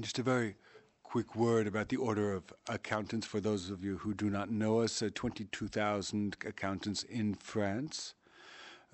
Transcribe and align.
Just 0.00 0.18
a 0.20 0.22
very 0.22 0.54
quick 1.02 1.34
word 1.34 1.66
about 1.66 1.88
the 1.88 1.96
order 1.96 2.32
of 2.32 2.44
accountants 2.68 3.26
for 3.26 3.40
those 3.40 3.68
of 3.68 3.82
you 3.82 3.96
who 3.98 4.14
do 4.14 4.30
not 4.30 4.48
know 4.48 4.80
us. 4.80 5.02
Uh, 5.02 5.08
22,000 5.12 6.36
accountants 6.46 7.02
in 7.04 7.34
France. 7.34 8.14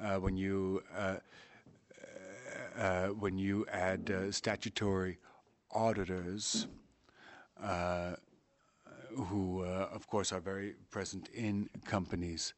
Uh, 0.03 0.17
when 0.17 0.37
you 0.37 0.82
uh, 0.96 1.17
uh, 2.79 2.80
uh 2.80 3.06
when 3.09 3.37
you 3.37 3.67
add 3.71 4.11
uh, 4.11 4.32
statutory 4.32 5.19
auditors, 5.72 6.68
who 9.29 9.62
of 9.62 10.07
course 10.07 10.32
are 10.32 10.41
very 10.41 10.75
present 10.91 11.29
in 11.34 11.68
companies, 11.84 12.55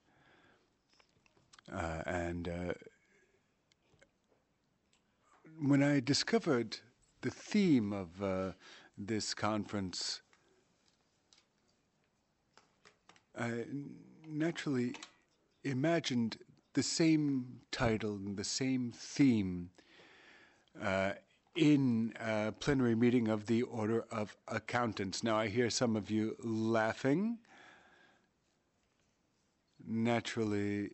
and 1.72 2.74
when 5.60 5.82
I 5.82 6.00
discovered 6.00 6.78
the 7.20 7.30
theme 7.30 7.92
of 7.92 8.22
uh, 8.22 8.52
this 8.96 9.34
conference, 9.34 10.22
I 13.38 13.64
naturally 14.26 14.94
imagined 15.64 16.38
the 16.74 16.82
same 16.82 17.60
title 17.70 18.14
and 18.14 18.36
the 18.36 18.44
same 18.44 18.92
theme 18.94 19.70
uh, 20.82 21.12
in 21.54 22.12
a 22.20 22.52
plenary 22.52 22.94
meeting 22.94 23.28
of 23.28 23.46
the 23.46 23.62
Order 23.62 24.04
of 24.10 24.36
Accountants. 24.48 25.24
Now, 25.24 25.36
I 25.36 25.48
hear 25.48 25.70
some 25.70 25.96
of 25.96 26.10
you 26.10 26.36
laughing. 26.42 27.38
Naturally, 29.88 30.90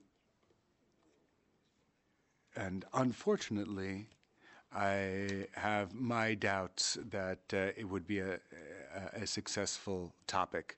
and 2.54 2.84
unfortunately, 2.92 4.08
I 4.74 5.46
have 5.52 5.94
my 5.94 6.34
doubts 6.34 6.98
that 7.10 7.40
uh, 7.52 7.72
it 7.76 7.88
would 7.88 8.06
be 8.06 8.20
a, 8.20 8.34
a, 8.34 9.22
a 9.22 9.26
successful 9.26 10.12
topic. 10.26 10.76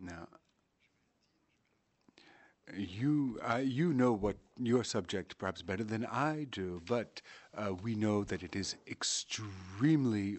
Now, 0.00 0.28
you 2.76 3.40
uh, 3.50 3.56
you 3.56 3.92
know 3.92 4.12
what 4.12 4.36
your 4.58 4.84
subject 4.84 5.38
perhaps 5.38 5.62
better 5.62 5.84
than 5.84 6.04
I 6.04 6.46
do, 6.50 6.82
but 6.86 7.22
uh, 7.56 7.72
we 7.82 7.94
know 7.94 8.24
that 8.24 8.42
it 8.42 8.54
is 8.54 8.76
extremely 8.86 10.38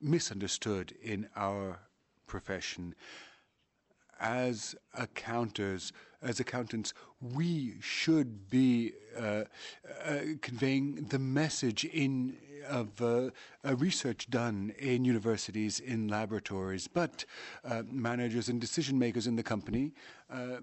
misunderstood 0.00 0.94
in 1.02 1.28
our 1.36 1.78
profession 2.26 2.94
as 4.20 4.74
accountants, 4.94 5.92
as 6.22 6.40
accountants, 6.40 6.92
we 7.20 7.74
should 7.80 8.48
be 8.50 8.92
uh, 9.18 9.44
uh, 10.04 10.18
conveying 10.40 11.06
the 11.10 11.18
message 11.18 11.84
in 11.84 12.36
of 12.68 13.00
uh, 13.00 13.30
research 13.76 14.28
done 14.28 14.72
in 14.78 15.04
universities, 15.04 15.78
in 15.78 16.08
laboratories, 16.08 16.88
but 16.88 17.24
uh, 17.64 17.82
managers 17.90 18.48
and 18.48 18.60
decision 18.60 18.98
makers 18.98 19.26
in 19.26 19.36
the 19.36 19.42
company 19.42 19.92
uh, 20.30 20.56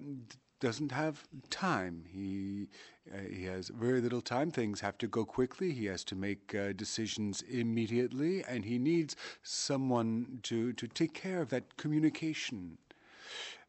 doesn't 0.59 0.91
have 0.91 1.23
time. 1.49 2.05
He 2.09 2.67
uh, 3.13 3.17
he 3.29 3.43
has 3.43 3.67
very 3.67 3.99
little 3.99 4.21
time. 4.21 4.49
Things 4.49 4.79
have 4.79 4.97
to 4.99 5.07
go 5.07 5.25
quickly. 5.25 5.73
He 5.73 5.87
has 5.87 6.05
to 6.05 6.15
make 6.15 6.55
uh, 6.55 6.71
decisions 6.71 7.41
immediately, 7.41 8.45
and 8.45 8.63
he 8.63 8.79
needs 8.79 9.17
someone 9.43 10.39
to 10.43 10.71
to 10.73 10.87
take 10.87 11.13
care 11.13 11.41
of 11.41 11.49
that 11.49 11.75
communication. 11.75 12.77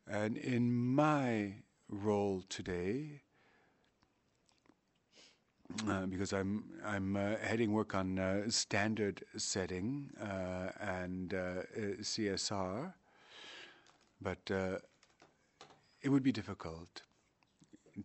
And 0.06 0.36
in 0.36 0.72
my 0.72 1.54
role 1.88 2.42
today, 2.48 3.22
uh, 5.88 6.06
because 6.06 6.32
I'm 6.32 6.64
I'm 6.84 7.16
uh, 7.16 7.36
heading 7.42 7.72
work 7.72 7.94
on 7.94 8.18
uh, 8.18 8.48
standard 8.50 9.24
setting 9.36 10.10
uh, 10.20 10.70
and 10.80 11.34
uh, 11.34 11.36
uh, 11.36 11.80
CSR, 12.00 12.92
but 14.20 14.50
it 16.03 16.08
would 16.08 16.22
be 16.22 16.32
difficult 16.32 17.03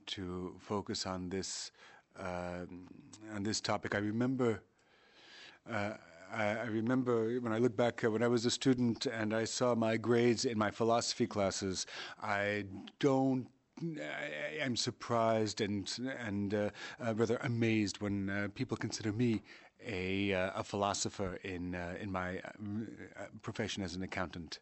to 0.08 0.56
focus 0.60 1.06
on 1.06 1.30
this 1.30 1.72
um, 2.18 2.88
on 3.36 3.44
this 3.44 3.62
topic. 3.62 3.96
I 3.96 4.00
remember 4.00 4.62
I, 6.34 6.66
remember 6.66 7.40
when 7.40 7.54
I 7.54 7.58
look 7.58 7.76
back 7.76 8.04
uh, 8.04 8.12
when 8.12 8.24
I 8.24 8.28
was 8.28 8.46
a 8.46 8.52
student 8.52 9.06
and 9.08 9.34
I 9.34 9.46
saw 9.46 9.76
my 9.76 9.98
grades 9.98 10.46
in 10.46 10.58
my 10.58 10.72
philosophy 10.72 11.28
classes, 11.28 11.86
I 12.22 12.66
don't 13.00 13.48
I, 13.82 14.58
am 14.62 14.76
surprised 14.76 15.62
and 15.62 15.90
and 16.20 16.54
uh, 16.54 16.70
uh, 17.06 17.16
rather 17.16 17.38
amazed 17.38 18.02
when 18.02 18.30
uh, 18.30 18.48
people 18.54 18.78
consider 18.78 19.12
me 19.12 19.42
a 19.86 20.34
uh, 20.34 20.52
a 20.56 20.64
philosopher 20.64 21.40
in 21.44 21.76
uh, 21.76 21.96
in 22.00 22.12
my 22.12 22.42
profession 23.42 23.84
as 23.84 23.96
an 23.96 24.04
accountant. 24.04 24.60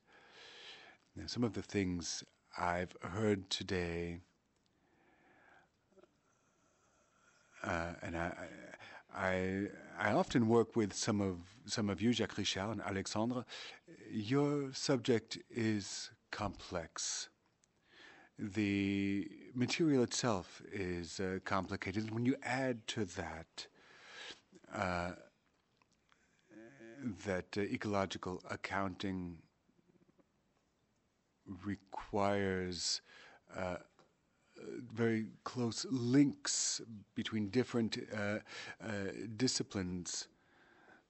Now, 1.15 1.25
some 1.25 1.43
of 1.43 1.53
the 1.53 1.63
things 1.63 2.23
I've 2.57 2.95
heard 3.01 3.49
today, 3.49 4.19
and 7.63 8.15
I, 8.15 8.31
I 9.15 9.67
I 9.99 10.11
often 10.11 10.47
work 10.47 10.75
with 10.75 10.93
some 10.93 11.21
of 11.21 11.37
some 11.65 11.89
of 11.89 12.01
you, 12.01 12.13
Jacques 12.13 12.37
Richard 12.37 12.69
and 12.71 12.81
Alexandre. 12.81 13.45
Your 14.11 14.73
subject 14.73 15.37
is 15.49 16.11
complex. 16.31 17.29
The 18.39 19.27
material 19.55 20.03
itself 20.03 20.61
is 20.71 21.19
uh, 21.19 21.39
complicated. 21.43 22.11
When 22.11 22.25
you 22.25 22.35
add 22.43 22.85
to 22.87 23.05
that 23.05 23.67
uh, 24.73 25.11
that 27.25 27.57
uh, 27.57 27.61
ecological 27.61 28.41
accounting 28.49 29.37
requires 31.65 33.01
uh, 33.55 33.77
very 34.93 35.27
close 35.43 35.85
links 35.89 36.81
between 37.15 37.49
different 37.49 37.97
uh, 38.15 38.39
uh, 38.83 38.89
disciplines. 39.35 40.27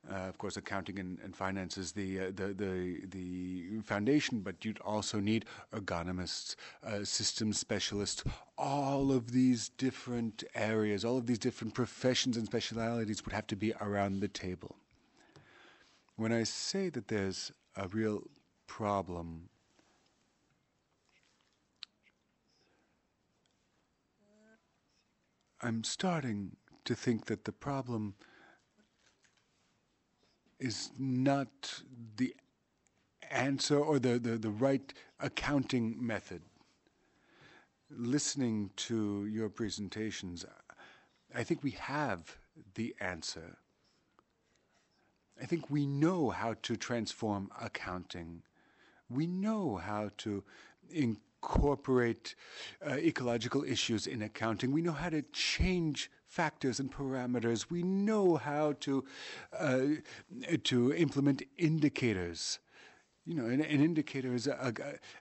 Uh, 0.09 0.29
of 0.29 0.37
course, 0.37 0.55
accounting 0.55 0.99
and, 0.99 1.19
and 1.21 1.35
finance 1.35 1.77
is 1.77 1.91
the, 1.91 2.17
the, 2.31 2.53
the 2.53 3.01
the 3.09 3.81
foundation, 3.83 4.39
but 4.39 4.63
you'd 4.63 4.79
also 4.79 5.19
need 5.19 5.43
ergonomists, 5.73 6.55
systems 7.03 7.59
specialists, 7.59 8.23
all 8.57 9.11
of 9.11 9.31
these 9.31 9.67
different 9.77 10.45
areas, 10.55 11.03
all 11.03 11.17
of 11.17 11.25
these 11.25 11.39
different 11.39 11.73
professions 11.73 12.37
and 12.37 12.45
specialities 12.45 13.25
would 13.25 13.33
have 13.33 13.47
to 13.47 13.57
be 13.57 13.73
around 13.81 14.21
the 14.21 14.29
table. 14.29 14.77
When 16.15 16.31
I 16.31 16.43
say 16.43 16.87
that 16.89 17.09
there's 17.09 17.51
a 17.75 17.89
real 17.89 18.23
problem 18.65 19.49
I'm 25.62 25.84
starting 25.84 26.56
to 26.85 26.94
think 26.94 27.25
that 27.25 27.45
the 27.45 27.51
problem 27.51 28.16
is 30.59 30.91
not 30.97 31.81
the 32.16 32.35
answer 33.31 33.78
or 33.78 34.00
the, 34.00 34.19
the, 34.19 34.38
the 34.38 34.50
right 34.50 34.94
accounting 35.19 35.95
method. 36.06 36.41
Listening 37.90 38.69
to 38.75 39.25
your 39.25 39.50
presentations, 39.50 40.45
I 41.35 41.44
think 41.44 41.63
we 41.63 41.72
have 41.72 42.38
the 42.75 42.95
answer. 43.00 43.57
I 45.41 45.45
think 45.45 45.69
we 45.69 45.85
know 45.85 46.29
how 46.29 46.56
to 46.63 46.75
transform 46.75 47.50
accounting. 47.62 48.44
We 49.09 49.28
know 49.28 49.78
how 49.78 50.12
to 50.18 50.44
incorporate 51.41 52.35
uh, 52.85 52.95
ecological 52.95 53.63
issues 53.63 54.07
in 54.07 54.21
accounting. 54.21 54.71
We 54.71 54.81
know 54.81 54.91
how 54.91 55.09
to 55.09 55.21
change 55.33 56.09
factors 56.27 56.79
and 56.79 56.91
parameters. 56.91 57.69
We 57.69 57.83
know 57.83 58.35
how 58.35 58.73
to 58.81 59.03
uh, 59.57 59.81
to 60.63 60.94
implement 60.94 61.44
indicators. 61.57 62.59
You 63.25 63.35
know, 63.35 63.45
an, 63.45 63.62
an 63.62 63.83
indicator 63.83 64.33
is 64.33 64.47
a, 64.47 64.73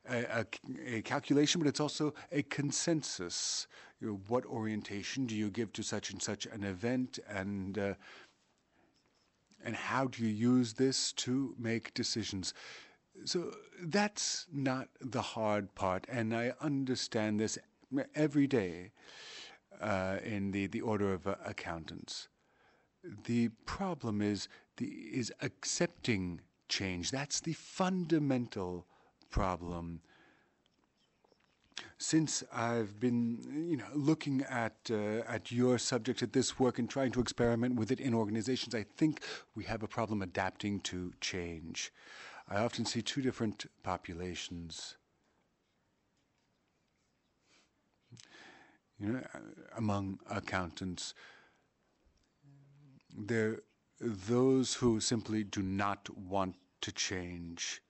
a, 0.08 0.14
a, 0.14 0.46
a, 0.94 1.02
calculation, 1.02 1.60
but 1.60 1.66
it's 1.66 1.80
also 1.80 2.14
a 2.30 2.42
consensus. 2.42 3.66
You 4.00 4.08
know, 4.08 4.20
what 4.28 4.46
orientation 4.46 5.26
do 5.26 5.34
you 5.34 5.50
give 5.50 5.72
to 5.72 5.82
such 5.82 6.10
and 6.10 6.22
such 6.22 6.46
an 6.46 6.62
event, 6.62 7.18
and 7.28 7.78
uh, 7.78 7.94
and 9.64 9.74
how 9.74 10.06
do 10.06 10.22
you 10.22 10.28
use 10.28 10.74
this 10.74 11.12
to 11.14 11.54
make 11.58 11.92
decisions? 11.94 12.54
So 13.24 13.52
that's 13.82 14.46
not 14.52 14.88
the 15.00 15.22
hard 15.22 15.74
part, 15.74 16.06
and 16.08 16.34
I 16.34 16.52
understand 16.60 17.40
this 17.40 17.58
every 18.14 18.46
day 18.46 18.92
uh, 19.80 20.18
in 20.24 20.52
the, 20.52 20.66
the 20.66 20.80
order 20.80 21.12
of 21.12 21.26
uh, 21.26 21.36
accountants. 21.44 22.28
The 23.24 23.48
problem 23.64 24.20
is 24.20 24.48
the 24.76 24.86
is 24.86 25.32
accepting 25.42 26.40
change. 26.68 27.10
That's 27.10 27.40
the 27.40 27.52
fundamental 27.52 28.86
problem. 29.30 30.00
since 31.98 32.44
I've 32.52 33.00
been, 33.00 33.66
you 33.70 33.76
know, 33.76 33.86
looking 33.94 34.42
at 34.42 34.76
uh, 34.90 35.22
at 35.26 35.50
your 35.50 35.78
subject 35.78 36.22
at 36.22 36.32
this 36.32 36.58
work 36.58 36.78
and 36.78 36.88
trying 36.88 37.12
to 37.12 37.20
experiment 37.20 37.76
with 37.76 37.90
it 37.90 38.00
in 38.00 38.14
organizations, 38.14 38.74
I 38.74 38.84
think 38.96 39.22
we 39.54 39.64
have 39.64 39.82
a 39.82 39.88
problem 39.88 40.22
adapting 40.22 40.80
to 40.80 41.12
change. 41.20 41.92
I 42.48 42.58
often 42.58 42.84
see 42.84 43.02
two 43.02 43.22
different 43.22 43.66
populations. 43.82 44.96
You 48.98 49.12
know, 49.12 49.22
among 49.76 50.20
accountants, 50.30 51.14
there 53.16 53.60
those 54.00 54.74
who 54.74 55.00
simply 55.00 55.42
do 55.42 55.62
not 55.62 56.08
want 56.16 56.54
to 56.82 56.92
change. 56.92 57.82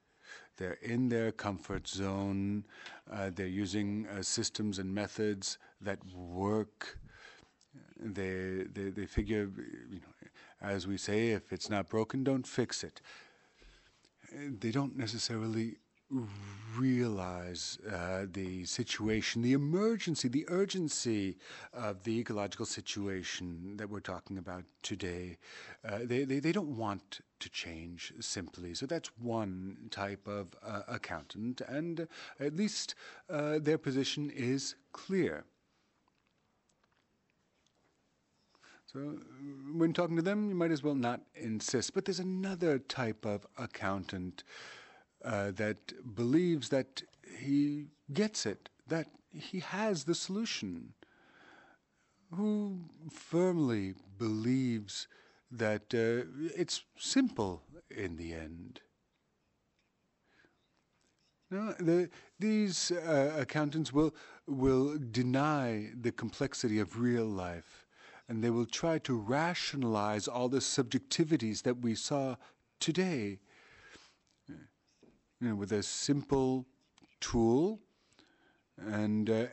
They're 0.56 0.78
in 0.82 1.08
their 1.08 1.32
comfort 1.32 1.86
zone. 1.86 2.64
Uh, 3.10 3.30
they're 3.34 3.46
using 3.46 4.06
uh, 4.06 4.22
systems 4.22 4.78
and 4.78 4.94
methods 4.94 5.58
that 5.80 5.98
work. 6.14 6.98
They, 7.98 8.64
they, 8.72 8.90
they 8.90 9.06
figure, 9.06 9.50
you 9.90 10.00
know, 10.00 10.28
as 10.62 10.86
we 10.86 10.96
say, 10.96 11.30
if 11.30 11.52
it's 11.52 11.68
not 11.68 11.88
broken, 11.88 12.24
don't 12.24 12.46
fix 12.46 12.82
it. 12.82 13.00
They 14.36 14.70
don't 14.70 14.96
necessarily 14.96 15.76
realize 16.76 17.78
uh, 17.90 18.26
the 18.30 18.64
situation, 18.64 19.42
the 19.42 19.54
emergency, 19.54 20.28
the 20.28 20.44
urgency 20.48 21.36
of 21.72 22.04
the 22.04 22.18
ecological 22.20 22.66
situation 22.66 23.76
that 23.76 23.88
we're 23.88 24.00
talking 24.00 24.38
about 24.38 24.64
today. 24.82 25.38
Uh, 25.88 26.00
they, 26.04 26.24
they, 26.24 26.38
they 26.38 26.52
don't 26.52 26.76
want 26.76 27.20
to 27.40 27.48
change 27.48 28.12
simply. 28.20 28.74
So 28.74 28.86
that's 28.86 29.10
one 29.20 29.76
type 29.90 30.28
of 30.28 30.48
uh, 30.64 30.82
accountant, 30.86 31.60
and 31.62 32.06
at 32.38 32.54
least 32.54 32.94
uh, 33.30 33.58
their 33.58 33.78
position 33.78 34.30
is 34.30 34.76
clear. 34.92 35.44
So 38.96 39.18
when 39.74 39.92
talking 39.92 40.16
to 40.16 40.22
them, 40.22 40.48
you 40.48 40.54
might 40.54 40.70
as 40.70 40.82
well 40.82 40.94
not 40.94 41.20
insist. 41.34 41.92
But 41.92 42.06
there's 42.06 42.18
another 42.18 42.78
type 42.78 43.26
of 43.26 43.46
accountant 43.58 44.42
uh, 45.22 45.50
that 45.50 45.92
believes 46.14 46.70
that 46.70 47.02
he 47.38 47.88
gets 48.14 48.46
it, 48.46 48.70
that 48.86 49.08
he 49.30 49.60
has 49.60 50.04
the 50.04 50.14
solution, 50.14 50.94
who 52.32 52.88
firmly 53.12 53.92
believes 54.16 55.08
that 55.50 55.92
uh, 55.92 56.26
it's 56.56 56.82
simple 56.96 57.62
in 57.90 58.16
the 58.16 58.32
end. 58.32 58.80
No, 61.50 61.74
the, 61.78 62.08
these 62.38 62.92
uh, 62.92 63.36
accountants 63.38 63.92
will 63.92 64.14
will 64.48 64.96
deny 65.10 65.90
the 66.00 66.12
complexity 66.12 66.78
of 66.78 66.98
real 66.98 67.26
life, 67.26 67.85
and 68.28 68.42
they 68.42 68.50
will 68.50 68.66
try 68.66 68.98
to 68.98 69.16
rationalize 69.16 70.26
all 70.28 70.48
the 70.48 70.58
subjectivities 70.58 71.62
that 71.62 71.78
we 71.78 71.94
saw 71.94 72.36
today 72.80 73.38
you 75.40 75.48
know, 75.48 75.54
with 75.54 75.72
a 75.72 75.82
simple 75.82 76.66
tool. 77.20 77.80
And 78.78 79.30
uh, 79.30 79.46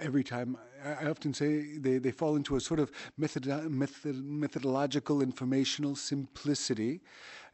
every 0.00 0.24
time, 0.24 0.56
I 0.84 1.06
often 1.06 1.34
say 1.34 1.78
they, 1.78 1.98
they 1.98 2.10
fall 2.10 2.36
into 2.36 2.56
a 2.56 2.60
sort 2.60 2.80
of 2.80 2.90
method, 3.16 3.46
method, 3.70 4.16
methodological, 4.24 5.22
informational 5.22 5.96
simplicity. 5.96 7.00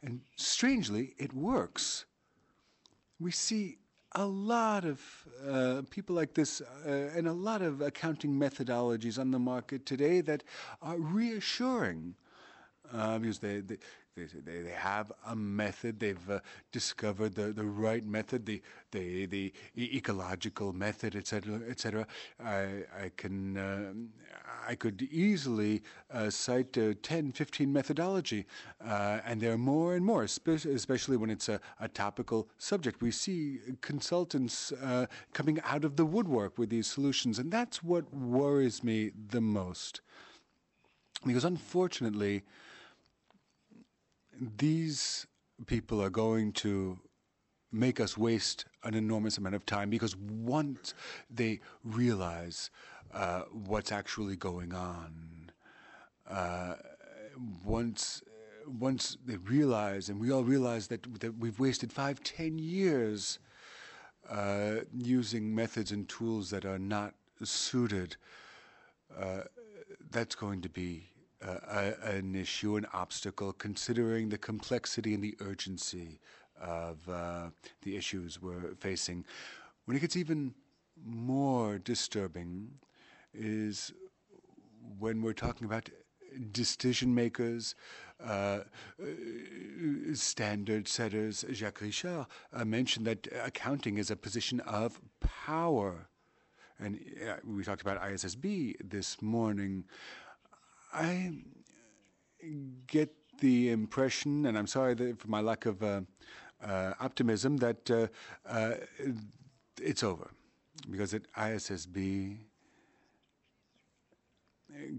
And 0.01 0.21
strangely, 0.35 1.15
it 1.17 1.33
works. 1.33 2.05
We 3.19 3.31
see 3.31 3.77
a 4.13 4.25
lot 4.25 4.85
of 4.85 5.01
uh, 5.47 5.81
people 5.89 6.15
like 6.15 6.33
this 6.33 6.61
uh, 6.61 6.89
and 7.15 7.27
a 7.27 7.33
lot 7.33 7.61
of 7.61 7.81
accounting 7.81 8.31
methodologies 8.31 9.19
on 9.19 9.31
the 9.31 9.39
market 9.39 9.85
today 9.85 10.21
that 10.21 10.43
are 10.81 10.97
reassuring 10.97 12.15
uh, 12.93 13.17
because 13.19 13.39
they, 13.39 13.59
they, 13.59 13.77
they, 14.15 14.61
they 14.61 14.71
have 14.71 15.11
a 15.27 15.35
method. 15.35 15.99
They've 15.99 16.29
uh, 16.29 16.39
discovered 16.71 17.35
the, 17.35 17.53
the 17.53 17.65
right 17.65 18.05
method, 18.05 18.45
the 18.45 18.61
the 18.91 19.25
the 19.25 19.53
ecological 19.97 20.73
method, 20.73 21.15
etc., 21.15 21.61
etc. 21.69 22.07
I 22.43 22.83
I 22.97 23.11
can 23.15 23.57
uh, 23.57 23.93
I 24.67 24.75
could 24.75 25.01
easily 25.11 25.81
uh, 26.11 26.29
cite 26.29 26.77
uh, 26.77 26.93
10, 27.01 27.31
15 27.31 27.71
methodology, 27.71 28.45
uh, 28.83 29.19
and 29.25 29.39
there 29.39 29.53
are 29.53 29.57
more 29.57 29.95
and 29.95 30.05
more, 30.05 30.23
especially 30.23 31.17
when 31.17 31.29
it's 31.29 31.47
a, 31.47 31.59
a 31.79 31.87
topical 31.87 32.49
subject. 32.57 33.01
We 33.01 33.11
see 33.11 33.59
consultants 33.81 34.71
uh, 34.73 35.05
coming 35.33 35.59
out 35.63 35.85
of 35.85 35.95
the 35.95 36.05
woodwork 36.05 36.57
with 36.57 36.69
these 36.69 36.87
solutions, 36.87 37.39
and 37.39 37.51
that's 37.51 37.81
what 37.83 38.13
worries 38.13 38.83
me 38.83 39.11
the 39.29 39.41
most, 39.41 40.01
because 41.25 41.45
unfortunately 41.45 42.43
these 44.57 45.25
people 45.65 46.01
are 46.01 46.09
going 46.09 46.51
to 46.53 46.99
make 47.71 47.99
us 47.99 48.17
waste 48.17 48.65
an 48.83 48.93
enormous 48.93 49.37
amount 49.37 49.55
of 49.55 49.65
time 49.65 49.89
because 49.89 50.15
once 50.15 50.93
they 51.29 51.59
realize 51.83 52.69
uh, 53.13 53.41
what's 53.51 53.91
actually 53.91 54.35
going 54.35 54.73
on, 54.73 55.51
uh, 56.29 56.75
once 57.63 58.21
once 58.79 59.17
they 59.25 59.37
realize, 59.37 60.09
and 60.09 60.19
we 60.19 60.31
all 60.31 60.43
realize 60.43 60.87
that 60.87 61.19
that 61.21 61.37
we've 61.37 61.59
wasted 61.59 61.91
five, 61.91 62.21
ten 62.23 62.59
years 62.59 63.39
uh, 64.29 64.75
using 64.93 65.55
methods 65.55 65.91
and 65.91 66.07
tools 66.09 66.49
that 66.49 66.65
are 66.65 66.79
not 66.79 67.13
suited, 67.43 68.17
uh, 69.17 69.41
that's 70.17 70.33
going 70.33 70.61
to 70.61 70.69
be 70.69 71.03
uh, 71.45 71.91
an 72.03 72.33
issue, 72.33 72.75
an 72.75 72.87
obstacle, 72.91 73.53
considering 73.53 74.29
the 74.29 74.37
complexity 74.37 75.13
and 75.13 75.23
the 75.23 75.35
urgency 75.41 76.19
of 76.59 76.97
uh, 77.07 77.49
the 77.83 77.95
issues 77.95 78.41
we're 78.41 78.73
facing. 78.79 79.23
When 79.85 79.95
it 79.95 79.99
gets 79.99 80.15
even 80.15 80.55
more 81.05 81.77
disturbing 81.77 82.71
is 83.31 83.93
when 84.97 85.21
we're 85.21 85.33
talking 85.33 85.65
about 85.65 85.87
decision 86.51 87.13
makers, 87.13 87.75
uh, 88.25 88.61
standard 90.13 90.87
setters. 90.87 91.45
Jacques 91.51 91.81
Richard 91.81 92.25
uh, 92.53 92.65
mentioned 92.65 93.05
that 93.05 93.27
accounting 93.43 93.99
is 93.99 94.09
a 94.09 94.15
position 94.15 94.61
of 94.61 94.99
power. 95.19 96.07
And 96.79 96.99
uh, 97.27 97.35
we 97.45 97.63
talked 97.63 97.81
about 97.81 98.01
ISSB 98.01 98.75
this 98.83 99.21
morning. 99.21 99.85
I 100.93 101.33
get 102.87 103.13
the 103.39 103.69
impression, 103.69 104.45
and 104.45 104.57
I'm 104.57 104.67
sorry 104.67 105.13
for 105.13 105.27
my 105.27 105.41
lack 105.41 105.65
of 105.65 105.81
uh, 105.81 106.01
uh, 106.63 106.93
optimism, 106.99 107.57
that 107.57 107.89
uh, 107.89 108.07
uh, 108.47 108.75
it's 109.81 110.03
over. 110.03 110.29
Because 110.89 111.13
at 111.13 111.23
ISSB, 111.33 112.37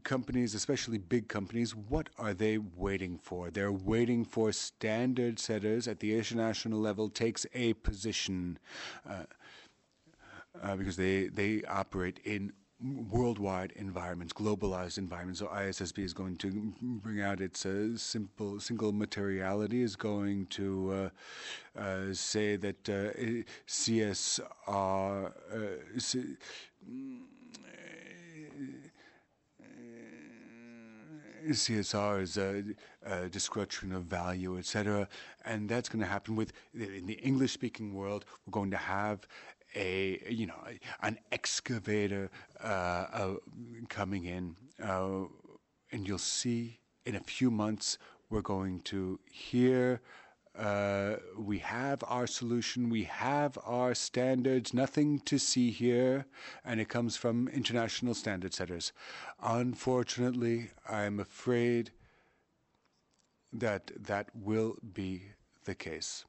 companies, 0.02 0.54
especially 0.54 0.98
big 0.98 1.28
companies, 1.28 1.74
what 1.74 2.08
are 2.18 2.34
they 2.34 2.58
waiting 2.58 3.18
for? 3.18 3.50
They're 3.50 3.72
waiting 3.72 4.24
for 4.24 4.50
standard 4.52 5.38
setters 5.38 5.86
at 5.86 6.00
the 6.00 6.16
international 6.16 6.80
level 6.80 7.08
takes 7.08 7.46
a 7.54 7.74
position 7.74 8.58
uh, 9.08 9.24
because 10.76 10.96
they 10.96 11.28
they 11.28 11.62
operate 11.68 12.20
in 12.24 12.52
worldwide 12.80 13.72
environments, 13.74 14.32
globalized 14.32 14.98
environments. 14.98 15.40
So 15.40 15.46
ISSB 15.46 15.98
is 15.98 16.12
going 16.12 16.36
to 16.36 16.72
bring 16.80 17.20
out 17.20 17.40
its 17.40 17.66
uh, 17.66 17.96
simple 17.96 18.60
single 18.60 18.92
materiality, 18.92 19.82
is 19.82 19.96
going 19.96 20.46
to 20.46 21.10
uh, 21.76 21.80
uh, 21.80 22.14
say 22.14 22.56
that 22.56 22.88
uh, 22.88 23.42
CSR. 23.66 25.32
Uh, 25.52 25.58
CSR 31.50 32.20
is 32.20 32.36
a, 32.36 32.62
a 33.06 33.28
description 33.28 33.92
of 33.92 34.04
value, 34.04 34.58
etc., 34.58 35.08
and 35.44 35.68
that's 35.68 35.88
going 35.88 36.00
to 36.02 36.06
happen 36.06 36.36
with 36.36 36.52
in 36.74 37.06
the 37.06 37.14
English-speaking 37.14 37.94
world. 37.94 38.24
We're 38.44 38.50
going 38.50 38.70
to 38.72 38.76
have 38.76 39.26
a 39.74 40.22
you 40.28 40.46
know 40.46 40.60
an 41.02 41.18
excavator 41.32 42.30
uh, 42.62 42.66
uh, 42.66 43.34
coming 43.88 44.24
in, 44.24 44.56
uh, 44.82 45.24
and 45.92 46.06
you'll 46.06 46.18
see 46.18 46.80
in 47.04 47.14
a 47.14 47.20
few 47.20 47.50
months 47.50 47.98
we're 48.30 48.42
going 48.42 48.80
to 48.80 49.18
hear. 49.30 50.00
Uh, 50.58 51.16
we 51.38 51.58
have 51.58 52.02
our 52.08 52.26
solution, 52.26 52.90
we 52.90 53.04
have 53.04 53.56
our 53.64 53.94
standards, 53.94 54.74
nothing 54.74 55.20
to 55.20 55.38
see 55.38 55.70
here, 55.70 56.26
and 56.64 56.80
it 56.80 56.88
comes 56.88 57.16
from 57.16 57.46
international 57.48 58.12
standard 58.12 58.52
setters. 58.52 58.92
Unfortunately, 59.40 60.70
I'm 60.88 61.20
afraid 61.20 61.92
that 63.52 63.92
that 63.96 64.30
will 64.34 64.76
be 64.92 65.22
the 65.64 65.76
case. 65.76 66.24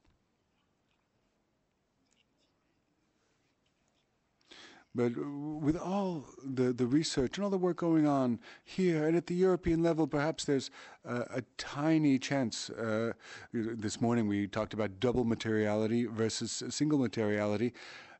But 4.94 5.12
with 5.16 5.76
all 5.76 6.24
the, 6.44 6.72
the 6.72 6.86
research 6.86 7.38
and 7.38 7.44
all 7.44 7.50
the 7.50 7.58
work 7.58 7.76
going 7.76 8.08
on 8.08 8.40
here 8.64 9.06
and 9.06 9.16
at 9.16 9.26
the 9.26 9.34
European 9.34 9.82
level, 9.82 10.06
perhaps 10.06 10.44
there's 10.44 10.70
a 11.04 11.42
tiny 11.58 12.18
chance. 12.18 12.70
Uh, 12.70 13.12
this 13.52 14.00
morning 14.00 14.26
we 14.26 14.48
talked 14.48 14.74
about 14.74 14.98
double 14.98 15.24
materiality 15.24 16.06
versus 16.06 16.62
single 16.70 16.98
materiality. 16.98 17.72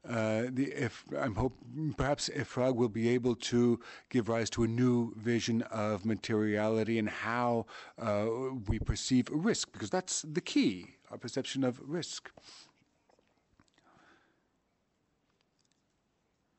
Uh, 0.08 0.44
the, 0.48 0.72
if 0.74 1.04
I'm 1.18 1.34
hope 1.34 1.58
perhaps 1.96 2.30
EFRAG 2.30 2.74
will 2.74 2.88
be 2.88 3.10
able 3.10 3.34
to 3.34 3.78
give 4.08 4.30
rise 4.30 4.48
to 4.50 4.62
a 4.62 4.68
new 4.68 5.12
vision 5.16 5.60
of 5.70 6.06
materiality 6.06 6.98
and 6.98 7.08
how 7.08 7.66
uh, 8.00 8.26
we 8.66 8.78
perceive 8.78 9.28
risk, 9.30 9.72
because 9.72 9.90
that's 9.90 10.22
the 10.22 10.40
key, 10.40 10.94
our 11.10 11.18
perception 11.18 11.64
of 11.64 11.80
risk. 11.84 12.30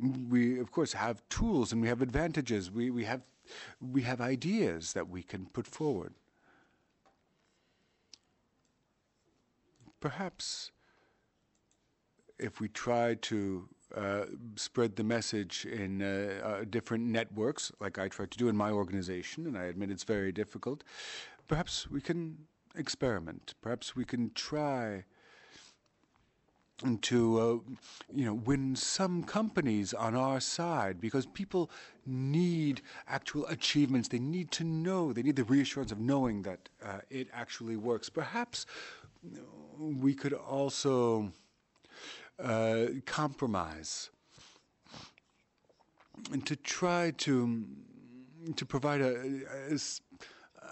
We 0.01 0.59
of 0.59 0.71
course 0.71 0.93
have 0.93 1.21
tools 1.29 1.71
and 1.71 1.81
we 1.81 1.87
have 1.87 2.01
advantages. 2.01 2.71
We 2.71 2.89
we 2.89 3.05
have 3.05 3.21
we 3.79 4.01
have 4.03 4.21
ideas 4.21 4.93
that 4.93 5.09
we 5.09 5.23
can 5.23 5.45
put 5.47 5.67
forward. 5.67 6.13
Perhaps 9.99 10.71
if 12.39 12.59
we 12.59 12.67
try 12.67 13.15
to 13.15 13.69
uh, 13.95 14.25
spread 14.55 14.95
the 14.95 15.03
message 15.03 15.65
in 15.65 16.01
uh, 16.01 16.41
uh, 16.43 16.65
different 16.69 17.05
networks, 17.05 17.71
like 17.79 17.99
I 17.99 18.07
try 18.07 18.25
to 18.25 18.37
do 18.37 18.47
in 18.47 18.55
my 18.55 18.71
organization, 18.71 19.45
and 19.45 19.57
I 19.57 19.65
admit 19.65 19.91
it's 19.91 20.03
very 20.03 20.31
difficult, 20.31 20.83
perhaps 21.47 21.89
we 21.91 22.01
can 22.01 22.37
experiment. 22.75 23.53
Perhaps 23.61 23.95
we 23.95 24.05
can 24.05 24.31
try 24.33 25.03
to 27.01 27.39
uh, 27.39 27.73
you 28.13 28.25
know 28.25 28.33
win 28.33 28.75
some 28.75 29.23
companies 29.23 29.93
on 29.93 30.15
our 30.15 30.39
side 30.39 30.99
because 30.99 31.25
people 31.25 31.69
need 32.05 32.81
actual 33.07 33.45
achievements. 33.47 34.07
They 34.07 34.19
need 34.19 34.51
to 34.51 34.63
know. 34.63 35.13
They 35.13 35.23
need 35.23 35.35
the 35.35 35.43
reassurance 35.43 35.91
of 35.91 35.99
knowing 35.99 36.41
that 36.43 36.69
uh, 36.83 36.99
it 37.09 37.27
actually 37.33 37.75
works. 37.75 38.09
Perhaps 38.09 38.65
we 39.77 40.13
could 40.13 40.33
also 40.33 41.31
uh, 42.39 42.85
compromise 43.05 44.09
and 46.31 46.45
to 46.45 46.55
try 46.55 47.11
to 47.17 47.65
to 48.55 48.65
provide 48.65 49.01
a, 49.01 49.39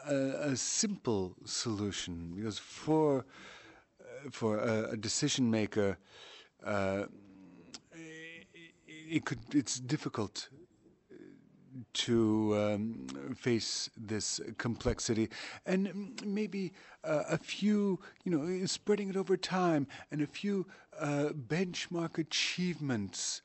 a, 0.08 0.14
a 0.14 0.56
simple 0.56 1.36
solution 1.46 2.34
because 2.36 2.58
for 2.58 3.26
for 4.32 4.58
a, 4.58 4.92
a 4.92 4.98
decision 4.98 5.50
maker, 5.50 5.98
uh, 6.64 7.04
it 9.10 9.26
could 9.26 9.40
it's 9.54 9.80
difficult 9.80 10.50
to 11.94 12.56
um, 12.58 13.08
face 13.36 13.90
this 13.98 14.40
complexity. 14.58 15.30
And 15.66 16.22
maybe 16.26 16.74
uh, 17.04 17.24
a 17.30 17.38
few 17.38 18.00
you 18.24 18.32
know 18.32 18.66
spreading 18.66 19.10
it 19.10 19.18
over 19.18 19.38
time 19.38 19.88
and 20.12 20.22
a 20.22 20.28
few 20.28 20.68
uh, 21.00 21.30
benchmark 21.48 22.18
achievements 22.18 23.42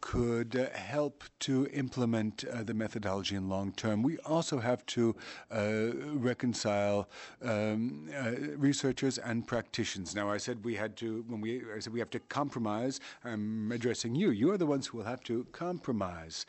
could 0.00 0.56
uh, 0.56 0.76
help 0.76 1.24
to 1.40 1.66
implement 1.72 2.44
uh, 2.44 2.62
the 2.62 2.74
methodology 2.74 3.34
in 3.36 3.48
long 3.48 3.72
term. 3.72 4.02
We 4.02 4.18
also 4.18 4.58
have 4.58 4.84
to 4.86 5.14
reconcile 5.50 7.08
um, 7.42 8.08
researchers 8.56 9.18
and 9.18 9.46
practitioners. 9.46 10.14
Now, 10.14 10.30
I 10.30 10.38
said 10.38 10.64
we 10.64 10.74
had 10.74 10.96
to, 10.98 11.24
when 11.28 11.40
we, 11.40 11.62
I 11.74 11.78
said 11.80 11.92
we 11.92 11.98
have 11.98 12.10
to 12.10 12.20
compromise. 12.20 13.00
I'm 13.24 13.70
addressing 13.72 14.14
you. 14.14 14.30
You 14.30 14.50
are 14.52 14.58
the 14.58 14.66
ones 14.66 14.86
who 14.86 14.98
will 14.98 15.04
have 15.04 15.22
to 15.24 15.46
compromise. 15.52 16.46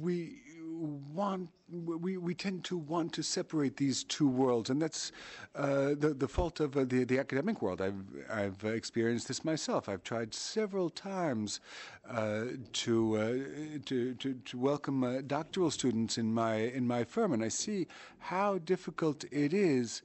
We 0.00 0.41
want 0.82 1.48
we, 1.70 2.18
we 2.18 2.34
tend 2.34 2.64
to 2.64 2.76
want 2.76 3.14
to 3.14 3.22
separate 3.22 3.76
these 3.76 4.04
two 4.04 4.28
worlds, 4.28 4.68
and 4.68 4.80
that's 4.80 5.12
uh, 5.54 5.94
the 5.98 6.14
the 6.16 6.28
fault 6.28 6.60
of 6.60 6.76
uh, 6.76 6.84
the 6.84 7.04
the 7.04 7.18
academic 7.18 7.62
world. 7.62 7.80
I've 7.80 8.04
I've 8.30 8.64
experienced 8.64 9.28
this 9.28 9.44
myself. 9.44 9.88
I've 9.88 10.02
tried 10.02 10.34
several 10.34 10.90
times 10.90 11.60
uh, 12.08 12.44
to, 12.72 13.16
uh, 13.16 13.78
to, 13.86 14.14
to 14.14 14.34
to 14.34 14.58
welcome 14.58 15.04
uh, 15.04 15.22
doctoral 15.26 15.70
students 15.70 16.18
in 16.18 16.32
my 16.32 16.56
in 16.56 16.86
my 16.86 17.04
firm, 17.04 17.32
and 17.32 17.42
I 17.42 17.48
see 17.48 17.86
how 18.18 18.58
difficult 18.58 19.24
it 19.30 19.54
is 19.54 20.02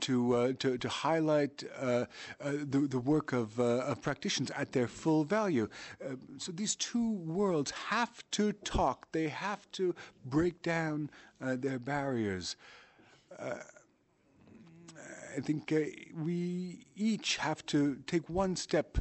to, 0.00 0.34
uh, 0.34 0.52
to, 0.58 0.78
to 0.78 0.88
highlight 0.88 1.64
uh, 1.78 1.84
uh, 1.84 2.06
the, 2.40 2.86
the 2.88 2.98
work 2.98 3.32
of, 3.32 3.58
uh, 3.58 3.90
of 3.90 4.02
practitioners 4.02 4.50
at 4.52 4.72
their 4.72 4.88
full 4.88 5.24
value. 5.24 5.68
Uh, 6.04 6.16
so 6.38 6.52
these 6.52 6.76
two 6.76 7.12
worlds 7.12 7.70
have 7.70 8.22
to 8.32 8.52
talk. 8.52 9.10
They 9.12 9.28
have 9.28 9.70
to 9.72 9.94
break 10.24 10.62
down 10.62 11.10
their 11.40 11.78
barriers. 11.78 12.56
I 13.38 13.60
think 15.40 15.72
we 16.14 16.86
each 16.96 17.38
have 17.38 17.64
to 17.66 17.96
take 18.06 18.28
one 18.28 18.56
step 18.56 18.98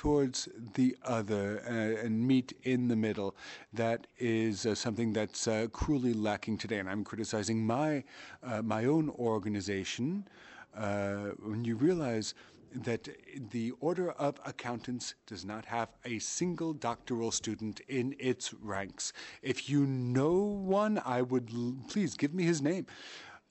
towards 0.00 0.48
the 0.74 0.96
other 1.04 1.62
uh, 1.66 2.04
and 2.06 2.26
meet 2.26 2.54
in 2.62 2.88
the 2.88 2.96
middle. 2.96 3.36
That 3.74 4.06
is 4.18 4.64
uh, 4.64 4.74
something 4.74 5.12
that's 5.12 5.46
uh, 5.46 5.66
cruelly 5.72 6.14
lacking 6.14 6.56
today. 6.56 6.78
And 6.78 6.88
I'm 6.88 7.04
criticizing 7.04 7.66
my 7.66 8.04
uh, 8.42 8.62
my 8.62 8.86
own 8.86 9.10
organization 9.10 10.26
uh, 10.74 11.32
when 11.50 11.66
you 11.66 11.76
realize 11.76 12.32
that 12.72 13.10
the 13.50 13.72
Order 13.80 14.12
of 14.12 14.40
Accountants 14.46 15.16
does 15.26 15.44
not 15.44 15.66
have 15.66 15.88
a 16.06 16.18
single 16.18 16.72
doctoral 16.72 17.30
student 17.30 17.80
in 17.86 18.14
its 18.18 18.54
ranks. 18.54 19.12
If 19.42 19.68
you 19.68 19.84
know 19.86 20.36
one, 20.82 21.02
I 21.04 21.20
would 21.20 21.50
l- 21.52 21.74
please 21.88 22.14
give 22.14 22.32
me 22.32 22.44
his 22.44 22.62
name. 22.62 22.86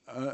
Uh, 0.08 0.32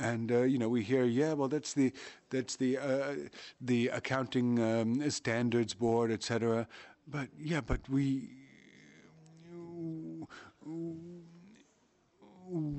and 0.00 0.32
uh, 0.32 0.42
you 0.42 0.58
know 0.58 0.68
we 0.68 0.82
hear 0.82 1.04
yeah 1.04 1.32
well 1.32 1.48
that's 1.48 1.74
the 1.74 1.92
that's 2.30 2.56
the 2.56 2.78
uh, 2.78 3.14
the 3.60 3.88
accounting 3.88 4.58
um, 4.58 5.10
standards 5.10 5.74
board 5.74 6.10
etc 6.10 6.66
but 7.06 7.28
yeah 7.38 7.60
but 7.60 7.80
we 7.88 8.28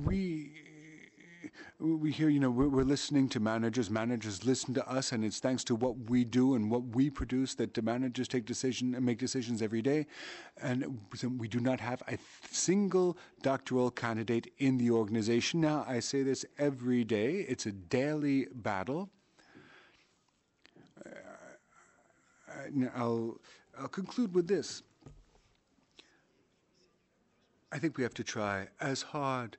we 0.05 0.34
we 1.79 2.11
hear, 2.11 2.29
you 2.29 2.39
know, 2.39 2.49
we're, 2.49 2.69
we're, 2.69 2.83
listening 2.83 3.27
to 3.29 3.39
managers. 3.39 3.89
Managers 3.89 4.45
listen 4.45 4.73
to 4.75 4.89
us, 4.89 5.11
and 5.11 5.25
it's 5.25 5.39
thanks 5.39 5.63
to 5.65 5.75
what 5.75 6.09
we 6.09 6.23
do 6.23 6.55
and 6.55 6.71
what 6.71 6.83
we 6.83 7.09
produce 7.09 7.53
that 7.55 7.73
the 7.73 7.81
managers 7.81 8.29
take 8.29 8.45
decision 8.45 8.95
and 8.95 9.05
make 9.05 9.17
decisions 9.17 9.61
every 9.61 9.81
day. 9.81 10.07
And 10.61 10.99
we 11.37 11.49
do 11.49 11.59
not 11.59 11.81
have 11.81 12.01
a 12.07 12.17
single 12.49 13.17
doctoral 13.41 13.91
candidate 13.91 14.53
in 14.59 14.77
the 14.77 14.89
organization. 14.91 15.59
Now, 15.59 15.85
I 15.87 15.99
say 15.99 16.23
this 16.23 16.45
every 16.57 17.03
day. 17.03 17.45
It's 17.47 17.65
a 17.65 17.73
daily 17.73 18.47
battle. 18.53 19.09
Uh, 21.05 21.09
I'll, 22.95 23.37
I'll 23.77 23.89
conclude 23.89 24.33
with 24.33 24.47
this. 24.47 24.81
I 27.71 27.79
think 27.79 27.97
we 27.97 28.03
have 28.03 28.13
to 28.13 28.23
try 28.23 28.69
as 28.79 29.01
hard 29.01 29.57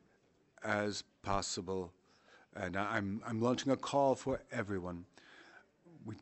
as 0.64 1.04
possible 1.23 1.92
and 2.56 2.76
I'm, 2.76 3.22
I'm 3.26 3.40
launching 3.40 3.72
a 3.72 3.76
call 3.76 4.14
for 4.14 4.40
everyone. 4.50 5.04
We 6.04 6.16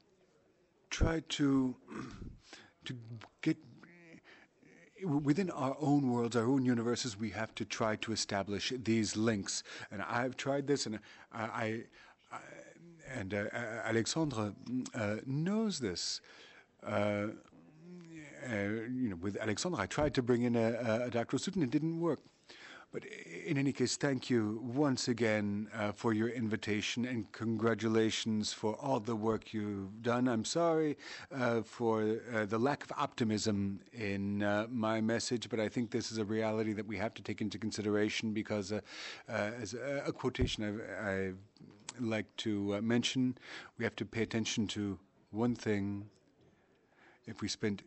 try 0.91 1.23
to, 1.29 1.75
to 2.85 2.95
get 3.43 3.57
within 5.05 5.51
our 5.51 5.77
own 5.81 6.11
worlds, 6.11 6.37
our 6.37 6.45
own 6.45 6.65
universes, 6.65 7.19
we 7.19 7.31
have 7.31 7.55
to 7.57 7.65
try 7.65 7.97
to 7.97 8.13
establish 8.13 8.73
these 8.85 9.17
links. 9.17 9.63
And 9.91 10.03
I've 10.03 10.37
tried 10.37 10.67
this, 10.67 10.87
and 10.87 10.99
I, 11.33 11.43
I 11.43 11.83
and 13.15 13.35
uh, 13.35 13.45
Alexandre 13.85 14.53
uh, 14.95 15.17
knows 15.27 15.79
this. 15.79 16.21
Uh, 16.87 17.29
uh, 18.51 18.57
you 18.93 19.09
know, 19.09 19.17
with 19.17 19.37
Alexandre, 19.37 19.81
I 19.81 19.87
tried 19.87 20.15
to 20.15 20.23
bring 20.23 20.43
in 20.43 20.57
a, 20.57 21.05
a 21.07 21.11
doctoral 21.11 21.39
student, 21.39 21.65
it 21.65 21.71
didn't 21.71 22.01
work. 22.01 22.21
But 22.95 23.07
in 23.45 23.59
any 23.59 23.73
case, 23.73 23.97
thank 23.97 24.31
you 24.31 24.61
once 24.63 25.09
again 25.09 25.69
uh, 25.75 25.91
for 25.91 26.13
your 26.13 26.29
invitation 26.29 27.05
and 27.05 27.31
congratulations 27.33 28.53
for 28.53 28.77
all 28.77 29.01
the 29.01 29.17
work 29.17 29.53
you've 29.53 30.01
done. 30.01 30.29
I'm 30.29 30.45
sorry 30.45 30.97
uh, 31.35 31.63
for 31.63 32.21
uh, 32.33 32.45
the 32.47 32.57
lack 32.57 32.85
of 32.85 32.93
optimism 32.97 33.81
in 33.93 34.45
uh, 34.45 34.69
my 34.71 35.01
message, 35.01 35.51
but 35.51 35.59
I 35.59 35.69
think 35.69 35.91
this 35.91 36.13
is 36.13 36.19
a 36.19 36.25
reality 36.25 36.73
that 36.73 36.87
we 36.87 36.97
have 36.97 37.15
to 37.15 37.23
take 37.23 37.41
into 37.41 37.59
consideration 37.59 38.33
because, 38.33 38.71
uh, 38.71 38.81
uh, 39.29 39.51
as 39.61 39.75
a, 39.75 40.05
a 40.07 40.13
quotation 40.13 40.63
I, 40.63 41.11
I 41.11 41.33
like 41.99 42.27
to 42.37 42.81
mention, 42.81 43.37
we 43.77 43.85
have 43.85 43.97
to 43.97 44.05
pay 44.05 44.23
attention 44.23 44.69
to 44.69 45.01
one 45.33 45.57
thing. 45.57 46.09
If 47.27 47.43
we 47.43 47.49
spend 47.49 47.83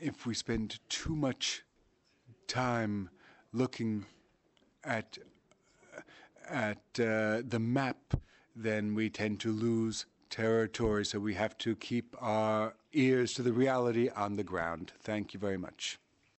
if 0.00 0.26
we 0.26 0.34
spend 0.34 0.78
too 0.88 1.14
much 1.14 1.62
time 2.46 3.10
looking 3.52 4.06
at 4.84 5.18
at 6.48 6.78
uh, 7.00 7.42
the 7.46 7.58
map 7.58 8.14
then 8.56 8.94
we 8.94 9.10
tend 9.10 9.38
to 9.40 9.52
lose 9.52 10.06
territory. 10.30 11.04
So 11.04 11.18
we 11.18 11.34
have 11.34 11.56
to 11.58 11.76
keep 11.76 12.16
our 12.20 12.74
ears 12.92 13.34
to 13.34 13.42
the 13.42 13.52
reality 13.52 14.08
on 14.08 14.36
the 14.36 14.44
ground. 14.44 14.92
Thank 15.00 15.34
you 15.34 15.40
very 15.40 15.58
much. 15.58 15.98